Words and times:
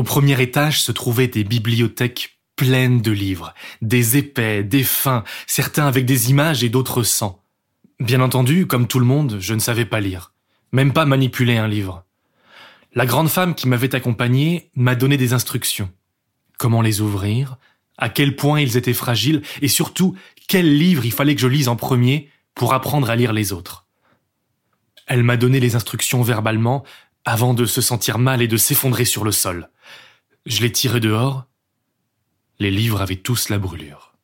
Au 0.00 0.02
premier 0.02 0.40
étage 0.40 0.80
se 0.80 0.92
trouvaient 0.92 1.28
des 1.28 1.44
bibliothèques 1.44 2.38
pleines 2.56 3.02
de 3.02 3.10
livres, 3.10 3.52
des 3.82 4.16
épais, 4.16 4.64
des 4.64 4.82
fins, 4.82 5.24
certains 5.46 5.86
avec 5.86 6.06
des 6.06 6.30
images 6.30 6.64
et 6.64 6.70
d'autres 6.70 7.02
sans. 7.02 7.42
Bien 7.98 8.22
entendu, 8.22 8.66
comme 8.66 8.86
tout 8.86 8.98
le 8.98 9.04
monde, 9.04 9.36
je 9.40 9.52
ne 9.52 9.58
savais 9.58 9.84
pas 9.84 10.00
lire, 10.00 10.32
même 10.72 10.94
pas 10.94 11.04
manipuler 11.04 11.58
un 11.58 11.68
livre. 11.68 12.02
La 12.94 13.04
grande 13.04 13.28
femme 13.28 13.54
qui 13.54 13.68
m'avait 13.68 13.94
accompagné 13.94 14.70
m'a 14.74 14.94
donné 14.94 15.18
des 15.18 15.34
instructions. 15.34 15.90
Comment 16.56 16.80
les 16.80 17.02
ouvrir, 17.02 17.58
à 17.98 18.08
quel 18.08 18.36
point 18.36 18.58
ils 18.58 18.78
étaient 18.78 18.94
fragiles, 18.94 19.42
et 19.60 19.68
surtout, 19.68 20.16
quel 20.48 20.78
livre 20.78 21.04
il 21.04 21.12
fallait 21.12 21.34
que 21.34 21.42
je 21.42 21.46
lise 21.46 21.68
en 21.68 21.76
premier 21.76 22.30
pour 22.54 22.72
apprendre 22.72 23.10
à 23.10 23.16
lire 23.16 23.34
les 23.34 23.52
autres. 23.52 23.86
Elle 25.06 25.24
m'a 25.24 25.36
donné 25.36 25.60
les 25.60 25.76
instructions 25.76 26.22
verbalement 26.22 26.84
avant 27.26 27.52
de 27.52 27.66
se 27.66 27.82
sentir 27.82 28.18
mal 28.18 28.40
et 28.40 28.48
de 28.48 28.56
s'effondrer 28.56 29.04
sur 29.04 29.24
le 29.24 29.32
sol. 29.32 29.68
Je 30.46 30.62
l'ai 30.62 30.72
tiré 30.72 31.00
dehors. 31.00 31.44
Les 32.58 32.70
livres 32.70 33.02
avaient 33.02 33.16
tous 33.16 33.50
la 33.50 33.58
brûlure. 33.58 34.14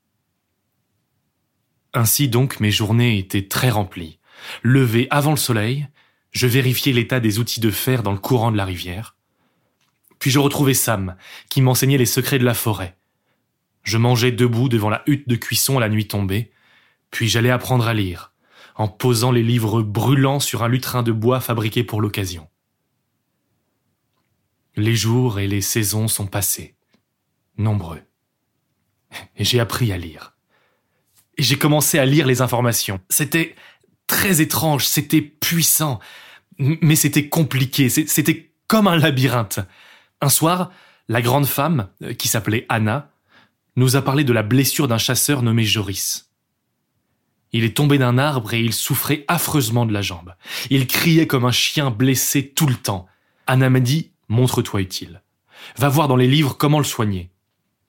Ainsi 1.92 2.28
donc 2.28 2.58
mes 2.58 2.70
journées 2.70 3.18
étaient 3.18 3.48
très 3.48 3.68
remplies. 3.68 4.18
Levé 4.62 5.08
avant 5.10 5.32
le 5.32 5.36
soleil, 5.36 5.88
je 6.30 6.46
vérifiais 6.46 6.94
l'état 6.94 7.20
des 7.20 7.38
outils 7.38 7.60
de 7.60 7.70
fer 7.70 8.02
dans 8.02 8.12
le 8.12 8.18
courant 8.18 8.50
de 8.50 8.56
la 8.56 8.64
rivière. 8.64 9.16
Puis 10.18 10.30
je 10.30 10.38
retrouvais 10.38 10.74
Sam, 10.74 11.16
qui 11.50 11.60
m'enseignait 11.60 11.98
les 11.98 12.06
secrets 12.06 12.38
de 12.38 12.44
la 12.44 12.54
forêt. 12.54 12.96
Je 13.82 13.98
mangeais 13.98 14.32
debout 14.32 14.70
devant 14.70 14.90
la 14.90 15.02
hutte 15.06 15.28
de 15.28 15.36
cuisson 15.36 15.76
à 15.76 15.80
la 15.80 15.90
nuit 15.90 16.08
tombée, 16.08 16.50
puis 17.10 17.28
j'allais 17.28 17.50
apprendre 17.50 17.86
à 17.86 17.94
lire, 17.94 18.32
en 18.74 18.88
posant 18.88 19.32
les 19.32 19.42
livres 19.42 19.82
brûlants 19.82 20.40
sur 20.40 20.62
un 20.62 20.68
lutrin 20.68 21.02
de 21.02 21.12
bois 21.12 21.40
fabriqué 21.40 21.84
pour 21.84 22.00
l'occasion. 22.00 22.48
Les 24.76 24.94
jours 24.94 25.38
et 25.38 25.46
les 25.46 25.62
saisons 25.62 26.06
sont 26.06 26.26
passés, 26.26 26.74
nombreux. 27.56 28.02
Et 29.36 29.44
j'ai 29.44 29.60
appris 29.60 29.92
à 29.92 29.98
lire. 29.98 30.34
Et 31.38 31.42
j'ai 31.42 31.56
commencé 31.56 31.98
à 31.98 32.04
lire 32.04 32.26
les 32.26 32.42
informations. 32.42 33.00
C'était 33.08 33.54
très 34.06 34.40
étrange, 34.40 34.84
c'était 34.84 35.22
puissant, 35.22 35.98
mais 36.58 36.96
c'était 36.96 37.28
compliqué, 37.28 37.88
c'était 37.88 38.52
comme 38.66 38.86
un 38.86 38.96
labyrinthe. 38.96 39.60
Un 40.20 40.28
soir, 40.28 40.70
la 41.08 41.22
grande 41.22 41.46
femme, 41.46 41.88
euh, 42.02 42.14
qui 42.14 42.28
s'appelait 42.28 42.66
Anna, 42.68 43.10
nous 43.76 43.96
a 43.96 44.02
parlé 44.02 44.24
de 44.24 44.32
la 44.32 44.42
blessure 44.42 44.88
d'un 44.88 44.98
chasseur 44.98 45.42
nommé 45.42 45.64
Joris. 45.64 46.30
Il 47.52 47.64
est 47.64 47.76
tombé 47.76 47.98
d'un 47.98 48.18
arbre 48.18 48.54
et 48.54 48.60
il 48.60 48.72
souffrait 48.72 49.24
affreusement 49.28 49.86
de 49.86 49.92
la 49.92 50.02
jambe. 50.02 50.34
Il 50.70 50.86
criait 50.86 51.26
comme 51.26 51.44
un 51.44 51.52
chien 51.52 51.90
blessé 51.90 52.48
tout 52.48 52.66
le 52.66 52.74
temps. 52.74 53.06
Anna 53.46 53.70
m'a 53.70 53.80
dit 53.80 54.12
montre-toi 54.28 54.80
utile. 54.80 55.22
Va 55.76 55.88
voir 55.88 56.08
dans 56.08 56.16
les 56.16 56.28
livres 56.28 56.56
comment 56.56 56.78
le 56.78 56.84
soigner. 56.84 57.30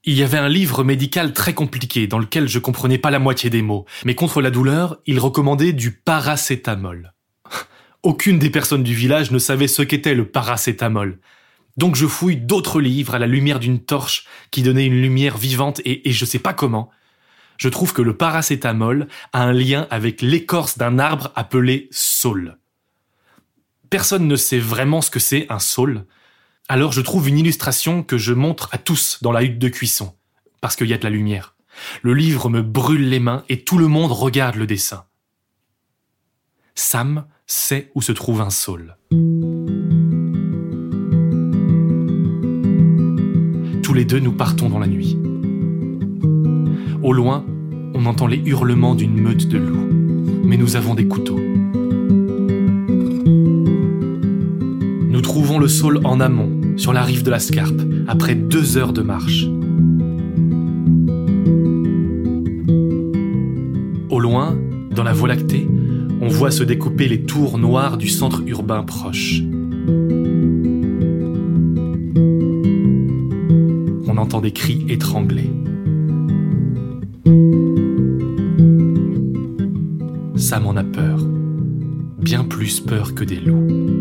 Il 0.03 0.13
y 0.13 0.23
avait 0.23 0.37
un 0.37 0.47
livre 0.47 0.83
médical 0.83 1.33
très 1.33 1.53
compliqué 1.53 2.07
dans 2.07 2.19
lequel 2.19 2.47
je 2.47 2.59
comprenais 2.59 2.97
pas 2.97 3.11
la 3.11 3.19
moitié 3.19 3.49
des 3.49 3.61
mots, 3.61 3.85
mais 4.05 4.15
contre 4.15 4.41
la 4.41 4.51
douleur, 4.51 4.97
il 5.05 5.19
recommandait 5.19 5.73
du 5.73 5.91
paracétamol. 5.91 7.13
Aucune 8.03 8.39
des 8.39 8.49
personnes 8.49 8.83
du 8.83 8.93
village 8.93 9.31
ne 9.31 9.39
savait 9.39 9.67
ce 9.67 9.81
qu'était 9.81 10.15
le 10.15 10.29
paracétamol. 10.29 11.19
Donc 11.77 11.95
je 11.95 12.07
fouille 12.07 12.37
d'autres 12.37 12.81
livres 12.81 13.15
à 13.15 13.19
la 13.19 13.27
lumière 13.27 13.59
d'une 13.59 13.79
torche 13.79 14.25
qui 14.49 14.63
donnait 14.63 14.85
une 14.85 15.01
lumière 15.01 15.37
vivante 15.37 15.79
et, 15.85 16.01
je 16.11 16.25
sais 16.25 16.39
pas 16.39 16.53
comment. 16.53 16.89
Je 17.57 17.69
trouve 17.69 17.93
que 17.93 18.01
le 18.01 18.15
paracétamol 18.17 19.07
a 19.33 19.43
un 19.43 19.53
lien 19.53 19.87
avec 19.89 20.21
l'écorce 20.21 20.77
d'un 20.77 20.99
arbre 20.99 21.31
appelé 21.35 21.87
saule. 21.91 22.57
Personne 23.89 24.27
ne 24.27 24.35
sait 24.35 24.59
vraiment 24.59 25.01
ce 25.01 25.11
que 25.11 25.19
c'est 25.19 25.45
un 25.49 25.59
saule, 25.59 26.05
alors 26.69 26.91
je 26.91 27.01
trouve 27.01 27.29
une 27.29 27.37
illustration 27.37 28.03
que 28.03 28.17
je 28.17 28.33
montre 28.33 28.69
à 28.71 28.77
tous 28.77 29.19
dans 29.21 29.31
la 29.31 29.43
hutte 29.43 29.59
de 29.59 29.69
cuisson, 29.69 30.13
parce 30.61 30.75
qu'il 30.75 30.87
y 30.87 30.93
a 30.93 30.97
de 30.97 31.03
la 31.03 31.09
lumière. 31.09 31.55
Le 32.01 32.13
livre 32.13 32.49
me 32.49 32.61
brûle 32.61 33.09
les 33.09 33.19
mains 33.19 33.43
et 33.49 33.61
tout 33.61 33.77
le 33.77 33.87
monde 33.87 34.11
regarde 34.11 34.55
le 34.55 34.67
dessin. 34.67 35.05
Sam 36.75 37.25
sait 37.45 37.91
où 37.95 38.01
se 38.01 38.11
trouve 38.11 38.41
un 38.41 38.49
saule. 38.49 38.97
Tous 43.83 43.93
les 43.93 44.05
deux 44.05 44.19
nous 44.19 44.33
partons 44.33 44.69
dans 44.69 44.79
la 44.79 44.87
nuit. 44.87 45.17
Au 47.01 47.13
loin, 47.13 47.45
on 47.93 48.05
entend 48.05 48.27
les 48.27 48.41
hurlements 48.45 48.95
d'une 48.95 49.19
meute 49.19 49.47
de 49.47 49.57
loups, 49.57 49.89
mais 50.43 50.57
nous 50.57 50.75
avons 50.75 50.93
des 50.93 51.07
couteaux. 51.07 51.39
Nous 55.09 55.21
trouvons 55.21 55.57
le 55.57 55.67
saule 55.67 56.01
en 56.03 56.19
amont, 56.19 56.56
sur 56.77 56.93
la 56.93 57.01
rive 57.01 57.23
de 57.23 57.29
la 57.29 57.39
Scarpe, 57.39 57.81
après 58.07 58.35
deux 58.35 58.77
heures 58.77 58.93
de 58.93 59.01
marche. 59.01 59.45
Au 64.09 64.19
loin, 64.19 64.57
dans 64.91 65.03
la 65.03 65.13
Voie 65.13 65.27
lactée, 65.27 65.67
on 66.21 66.27
voit 66.27 66.51
se 66.51 66.63
découper 66.63 67.07
les 67.07 67.23
tours 67.23 67.57
noires 67.57 67.97
du 67.97 68.07
centre 68.07 68.41
urbain 68.47 68.83
proche. 68.83 69.41
On 74.07 74.17
entend 74.17 74.41
des 74.41 74.51
cris 74.51 74.85
étranglés. 74.89 75.51
Ça 80.35 80.59
m'en 80.59 80.75
a 80.75 80.83
peur. 80.83 81.19
Bien 82.19 82.43
plus 82.43 82.79
peur 82.79 83.13
que 83.13 83.23
des 83.23 83.39
loups. 83.39 83.96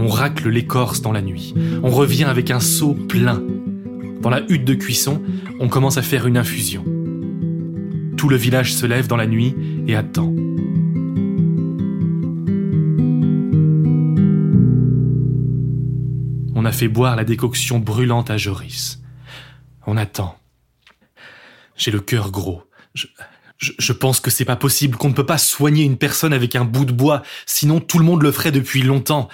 On 0.00 0.06
racle 0.06 0.48
l'écorce 0.48 1.02
dans 1.02 1.10
la 1.10 1.20
nuit. 1.20 1.54
On 1.82 1.90
revient 1.90 2.22
avec 2.22 2.52
un 2.52 2.60
seau 2.60 2.94
plein. 2.94 3.42
Dans 4.22 4.30
la 4.30 4.42
hutte 4.48 4.64
de 4.64 4.74
cuisson, 4.74 5.20
on 5.58 5.68
commence 5.68 5.98
à 5.98 6.02
faire 6.02 6.28
une 6.28 6.36
infusion. 6.36 6.84
Tout 8.16 8.28
le 8.28 8.36
village 8.36 8.72
se 8.72 8.86
lève 8.86 9.08
dans 9.08 9.16
la 9.16 9.26
nuit 9.26 9.56
et 9.88 9.96
attend. 9.96 10.32
On 16.54 16.64
a 16.64 16.70
fait 16.70 16.86
boire 16.86 17.16
la 17.16 17.24
décoction 17.24 17.80
brûlante 17.80 18.30
à 18.30 18.36
Joris. 18.36 19.02
On 19.84 19.96
attend. 19.96 20.38
J'ai 21.76 21.90
le 21.90 22.00
cœur 22.00 22.30
gros. 22.30 22.62
Je, 22.94 23.08
je, 23.58 23.92
pense 23.92 24.20
que 24.20 24.30
c'est 24.30 24.44
pas 24.44 24.54
possible, 24.54 24.96
qu'on 24.96 25.08
ne 25.08 25.14
peut 25.14 25.26
pas 25.26 25.38
soigner 25.38 25.82
une 25.82 25.98
personne 25.98 26.32
avec 26.32 26.54
un 26.54 26.64
bout 26.64 26.84
de 26.84 26.92
bois, 26.92 27.22
sinon 27.46 27.80
tout 27.80 27.98
le 27.98 28.04
monde 28.04 28.22
le 28.22 28.30
ferait 28.30 28.52
depuis 28.52 28.82
longtemps. 28.82 29.28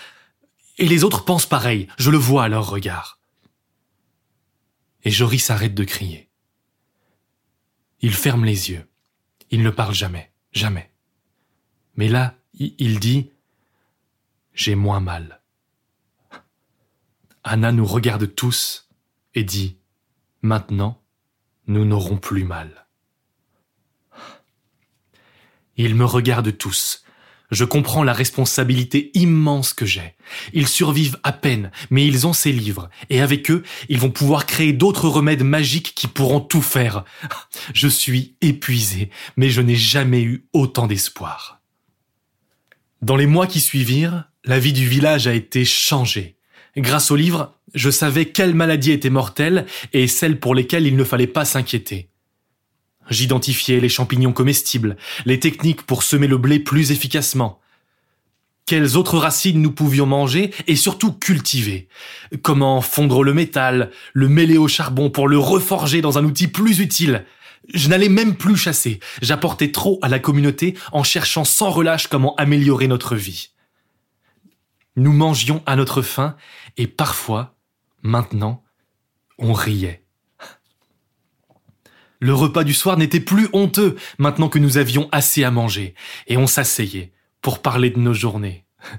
Et 0.79 0.87
les 0.87 1.05
autres 1.05 1.25
pensent 1.25 1.47
pareil, 1.47 1.89
je 1.99 2.11
le 2.11 2.19
vois 2.19 2.45
à 2.45 2.49
leur 2.49 2.69
regard. 2.69 3.21
Et 5.05 5.11
Joris 5.11 5.51
arrête 5.51 5.75
de 5.75 5.85
crier. 5.85 6.29
Il 8.01 8.15
ferme 8.15 8.45
les 8.45 8.71
yeux. 8.71 8.89
Il 9.51 9.63
ne 9.63 9.71
parle 9.71 9.95
jamais, 9.95 10.33
jamais. 10.53 10.91
Mais 11.97 12.09
là, 12.09 12.35
il 12.55 12.99
dit 12.99 13.31
J'ai 14.53 14.75
moins 14.75 15.01
mal. 15.01 15.43
Anna 17.45 17.73
nous 17.73 17.87
regarde 17.87 18.35
tous 18.35 18.89
et 19.35 19.45
dit 19.45 19.79
Maintenant, 20.43 21.01
nous 21.67 21.85
n'aurons 21.85 22.17
plus 22.17 22.45
mal. 22.45 22.87
Ils 25.77 25.95
me 25.95 26.05
regardent 26.05 26.57
tous, 26.57 27.05
je 27.51 27.65
comprends 27.65 28.03
la 28.05 28.13
responsabilité 28.13 29.11
immense 29.15 29.73
que 29.73 29.87
j'ai. 29.87 30.15
Ils 30.53 30.69
survivent 30.69 31.19
à 31.23 31.33
peine, 31.33 31.71
mais 31.91 32.07
ils 32.07 32.27
ont 32.27 32.33
ces 32.33 32.53
livres, 32.53 32.89
et 33.11 33.21
avec 33.21 33.51
eux, 33.51 33.63
ils 33.89 33.99
vont 33.99 34.11
pouvoir 34.11 34.47
créer 34.47 34.73
d'autres 34.73 35.09
remèdes 35.09 35.45
magiques 35.45 35.95
qui 35.95 36.07
pourront 36.07 36.41
tout 36.41 36.63
faire. 36.63 37.05
Je 37.75 37.89
suis 37.89 38.37
épuisé, 38.41 39.11
mais 39.37 39.51
je 39.51 39.61
n'ai 39.61 39.77
jamais 39.77 40.23
eu 40.23 40.47
autant 40.53 40.87
d'espoir. 40.87 41.61
Dans 43.03 43.17
les 43.17 43.27
mois 43.27 43.47
qui 43.47 43.61
suivirent, 43.61 44.25
la 44.45 44.59
vie 44.59 44.73
du 44.73 44.87
village 44.87 45.27
a 45.27 45.35
été 45.35 45.65
changée. 45.65 46.37
Grâce 46.77 47.11
aux 47.11 47.17
livres, 47.17 47.55
je 47.75 47.91
savais 47.91 48.27
quelles 48.27 48.55
maladies 48.55 48.93
étaient 48.93 49.11
mortelles 49.11 49.67
et 49.93 50.07
celles 50.09 50.41
pour 50.41 50.55
lesquelles 50.55 50.87
il 50.87 50.97
ne 50.97 51.05
fallait 51.05 51.27
pas 51.27 51.45
s'inquiéter. 51.45 52.09
J'identifiais 53.11 53.81
les 53.81 53.89
champignons 53.89 54.33
comestibles, 54.33 54.97
les 55.27 55.39
techniques 55.39 55.83
pour 55.83 56.03
semer 56.03 56.27
le 56.27 56.39
blé 56.39 56.59
plus 56.59 56.91
efficacement. 56.91 57.61
quelles 58.67 58.97
autres 58.97 59.19
racines 59.19 59.61
nous 59.61 59.73
pouvions 59.73 60.07
manger 60.07 60.53
et 60.67 60.77
surtout 60.77 61.13
cultiver? 61.13 61.89
Comment 62.43 62.81
fondre 62.81 63.23
le 63.23 63.35
métal, 63.35 63.91
le 64.15 64.29
mêler 64.29 64.57
au 64.57 64.69
charbon 64.69 65.11
pour 65.11 65.29
le 65.29 65.39
reforger 65.39 66.01
dans 66.01 66.17
un 66.19 66.25
outil 66.25 66.49
plus 66.49 66.81
utile? 66.81 67.27
Je 67.73 67.89
n'allais 67.89 68.09
même 68.09 68.37
plus 68.37 68.57
chasser. 68.57 69.01
J'apportais 69.23 69.71
trop 69.71 69.99
à 70.03 70.09
la 70.09 70.19
communauté 70.19 70.75
en 70.93 71.03
cherchant 71.03 71.45
sans 71.45 71.71
relâche 71.71 72.09
comment 72.09 72.35
améliorer 72.37 72.89
notre 72.89 73.17
vie. 73.17 73.51
Nous 74.97 75.13
mangions 75.13 75.63
à 75.67 75.77
notre 75.77 76.03
faim 76.03 76.37
et 76.77 76.87
parfois, 76.87 77.57
maintenant, 78.03 78.63
on 79.39 79.53
riait. 79.53 80.04
Le 82.25 82.33
repas 82.33 82.65
du 82.65 82.73
soir 82.73 82.97
n'était 82.97 83.21
plus 83.21 83.51
honteux 83.53 83.97
maintenant 84.17 84.49
que 84.49 84.59
nous 84.59 84.79
avions 84.79 85.11
assez 85.13 85.45
à 85.45 85.51
manger 85.51 85.95
et 86.27 86.39
on 86.39 86.47
s'asseyait 86.47 87.13
pour 87.43 87.61
parler 87.61 87.91
de 87.91 87.99
nos 87.99 88.15
journées. 88.15 88.65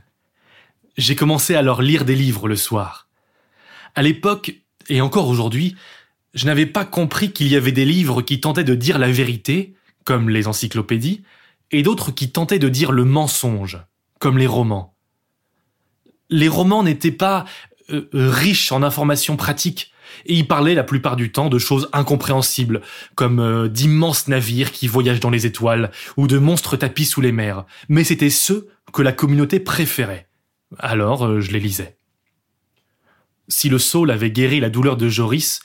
J'ai 1.00 1.16
commencé 1.16 1.56
à 1.56 1.63
leur 1.63 1.81
lire 1.81 2.06
des 2.06 2.13
livres 2.13 2.48
le 2.48 2.56
soir. 2.56 3.07
À 3.95 4.04
l'époque, 4.04 4.54
et 4.89 5.01
encore 5.01 5.27
aujourd'hui, 5.27 5.75
je 6.36 6.45
n'avais 6.45 6.68
pas 6.68 6.86
compris 6.86 7.31
qu'il 7.31 7.48
y 7.48 7.56
avait 7.56 7.72
des 7.72 7.83
livres 7.83 8.22
qui 8.22 8.39
tentaient 8.39 8.63
de 8.63 8.75
dire 8.75 9.00
la 9.00 9.10
vérité, 9.10 9.74
comme 10.04 10.30
les 10.30 10.48
encyclopédies, 10.48 11.24
et 11.72 11.81
d'autres 11.81 12.12
qui 12.12 12.30
tentaient 12.30 12.60
de 12.60 12.69
dire 12.69 12.92
le 12.92 13.06
mensonge, 13.06 13.80
comme 14.19 14.38
les 14.38 14.45
romans. 14.45 14.94
Les 16.30 16.48
romans 16.48 16.83
n'étaient 16.83 17.10
pas 17.10 17.45
euh, 17.89 18.07
riches 18.13 18.72
en 18.72 18.83
informations 18.83 19.36
pratiques, 19.36 19.92
et 20.25 20.34
ils 20.34 20.48
parlaient 20.48 20.75
la 20.75 20.84
plupart 20.84 21.16
du 21.16 21.31
temps 21.31 21.50
de 21.50 21.60
choses 21.60 21.90
incompréhensibles, 21.94 22.81
comme 23.16 23.40
euh, 23.40 23.68
d'immenses 23.68 24.28
navires 24.28 24.72
qui 24.72 24.88
voyagent 24.88 25.19
dans 25.19 25.30
les 25.30 25.46
étoiles, 25.46 25.92
ou 26.18 26.28
de 26.28 26.38
monstres 26.38 26.78
tapis 26.78 27.06
sous 27.06 27.22
les 27.22 27.31
mers, 27.31 27.66
mais 27.90 28.04
c'était 28.04 28.30
ceux 28.30 28.69
que 28.94 29.02
la 29.02 29.12
communauté 29.12 29.60
préférait. 29.60 30.28
Alors 30.80 31.25
euh, 31.25 31.42
je 31.42 31.52
les 31.52 31.60
lisais. 31.60 31.98
Si 33.48 33.69
le 33.69 33.78
saule 33.78 34.12
avait 34.12 34.31
guéri 34.31 34.60
la 34.60 34.69
douleur 34.69 34.98
de 34.98 35.07
Joris, 35.07 35.62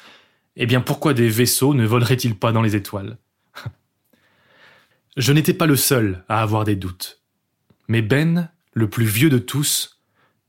eh 0.56 0.66
bien 0.66 0.80
pourquoi 0.80 1.14
des 1.14 1.28
vaisseaux 1.28 1.74
ne 1.74 1.86
voleraient-ils 1.86 2.34
pas 2.34 2.52
dans 2.52 2.62
les 2.62 2.76
étoiles? 2.76 3.16
Je 5.16 5.32
n'étais 5.32 5.54
pas 5.54 5.66
le 5.66 5.76
seul 5.76 6.24
à 6.28 6.42
avoir 6.42 6.64
des 6.64 6.76
doutes. 6.76 7.22
Mais 7.88 8.02
Ben, 8.02 8.50
le 8.72 8.90
plus 8.90 9.06
vieux 9.06 9.30
de 9.30 9.38
tous, 9.38 10.00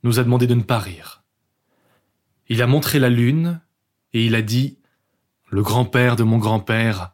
nous 0.03 0.19
a 0.19 0.23
demandé 0.23 0.47
de 0.47 0.55
ne 0.55 0.63
pas 0.63 0.79
rire. 0.79 1.23
Il 2.49 2.61
a 2.61 2.67
montré 2.67 2.99
la 2.99 3.09
lune 3.09 3.61
et 4.13 4.25
il 4.25 4.35
a 4.35 4.41
dit 4.41 4.77
Le 5.49 5.61
grand-père 5.61 6.15
de 6.15 6.23
mon 6.23 6.37
grand-père 6.37 7.13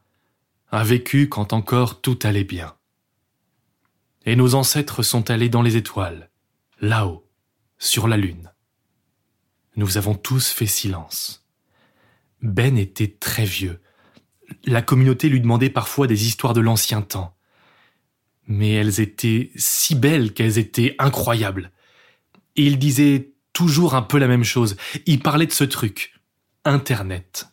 a 0.69 0.83
vécu 0.83 1.29
quand 1.29 1.53
encore 1.53 2.01
tout 2.01 2.19
allait 2.23 2.43
bien. 2.43 2.75
Et 4.25 4.35
nos 4.35 4.55
ancêtres 4.55 5.03
sont 5.03 5.29
allés 5.29 5.49
dans 5.49 5.61
les 5.61 5.77
étoiles, 5.77 6.29
là-haut, 6.81 7.25
sur 7.77 8.07
la 8.07 8.17
lune. 8.17 8.51
Nous 9.77 9.97
avons 9.97 10.15
tous 10.15 10.49
fait 10.49 10.65
silence. 10.65 11.45
Ben 12.41 12.77
était 12.77 13.15
très 13.19 13.45
vieux. 13.45 13.79
La 14.65 14.81
communauté 14.81 15.29
lui 15.29 15.39
demandait 15.39 15.69
parfois 15.69 16.07
des 16.07 16.27
histoires 16.27 16.53
de 16.53 16.61
l'ancien 16.61 17.01
temps. 17.01 17.35
Mais 18.47 18.71
elles 18.71 18.99
étaient 18.99 19.51
si 19.55 19.95
belles 19.95 20.33
qu'elles 20.33 20.57
étaient 20.57 20.95
incroyables. 20.99 21.71
Et 22.55 22.65
il 22.65 22.79
disait 22.79 23.33
toujours 23.53 23.95
un 23.95 24.01
peu 24.01 24.17
la 24.17 24.27
même 24.27 24.43
chose. 24.43 24.77
Il 25.05 25.19
parlait 25.19 25.45
de 25.45 25.51
ce 25.51 25.63
truc, 25.63 26.16
Internet. 26.67 27.47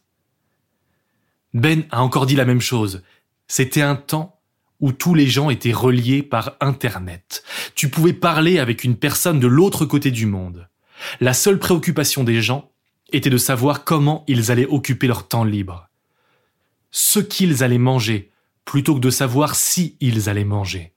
Ben 1.54 1.84
a 1.90 2.02
encore 2.02 2.26
dit 2.26 2.34
la 2.34 2.44
même 2.44 2.60
chose. 2.60 3.02
C'était 3.46 3.82
un 3.82 3.94
temps 3.94 4.40
où 4.80 4.92
tous 4.92 5.14
les 5.14 5.26
gens 5.26 5.50
étaient 5.50 5.72
reliés 5.72 6.22
par 6.22 6.56
Internet. 6.60 7.44
Tu 7.74 7.88
pouvais 7.88 8.12
parler 8.12 8.58
avec 8.58 8.84
une 8.84 8.96
personne 8.96 9.38
de 9.38 9.46
l'autre 9.46 9.86
côté 9.86 10.10
du 10.10 10.26
monde. 10.26 10.68
La 11.20 11.32
seule 11.32 11.58
préoccupation 11.58 12.24
des 12.24 12.42
gens 12.42 12.70
était 13.12 13.30
de 13.30 13.38
savoir 13.38 13.84
comment 13.84 14.24
ils 14.26 14.50
allaient 14.50 14.66
occuper 14.66 15.06
leur 15.06 15.28
temps 15.28 15.44
libre. 15.44 15.88
Ce 16.90 17.20
qu'ils 17.20 17.62
allaient 17.62 17.78
manger, 17.78 18.30
plutôt 18.64 18.94
que 18.94 19.00
de 19.00 19.10
savoir 19.10 19.54
si 19.54 19.96
ils 20.00 20.28
allaient 20.28 20.44
manger. 20.44 20.92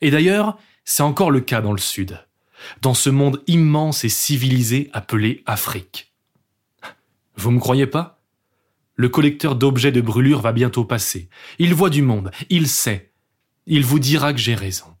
Et 0.00 0.10
d'ailleurs, 0.10 0.58
c'est 0.84 1.02
encore 1.02 1.30
le 1.30 1.40
cas 1.40 1.60
dans 1.60 1.72
le 1.72 1.78
Sud, 1.78 2.18
dans 2.80 2.94
ce 2.94 3.10
monde 3.10 3.42
immense 3.46 4.04
et 4.04 4.08
civilisé 4.08 4.88
appelé 4.92 5.42
Afrique. 5.46 6.15
Vous 7.36 7.50
me 7.50 7.60
croyez 7.60 7.86
pas? 7.86 8.22
Le 8.94 9.08
collecteur 9.08 9.56
d'objets 9.56 9.92
de 9.92 10.00
brûlure 10.00 10.40
va 10.40 10.52
bientôt 10.52 10.84
passer. 10.84 11.28
Il 11.58 11.74
voit 11.74 11.90
du 11.90 12.02
monde, 12.02 12.30
il 12.48 12.66
sait. 12.68 13.12
Il 13.66 13.84
vous 13.84 13.98
dira 13.98 14.32
que 14.32 14.38
j'ai 14.38 14.54
raison. 14.54 14.96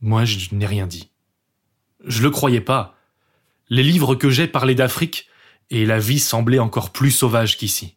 Moi, 0.00 0.24
je 0.24 0.54
n'ai 0.54 0.66
rien 0.66 0.86
dit. 0.86 1.10
Je 2.04 2.22
le 2.22 2.30
croyais 2.30 2.62
pas. 2.62 2.96
Les 3.68 3.82
livres 3.82 4.14
que 4.14 4.30
j'ai 4.30 4.46
parlaient 4.46 4.74
d'Afrique, 4.74 5.28
et 5.68 5.84
la 5.84 5.98
vie 5.98 6.18
semblait 6.18 6.58
encore 6.58 6.90
plus 6.90 7.10
sauvage 7.10 7.56
qu'ici. 7.56 7.96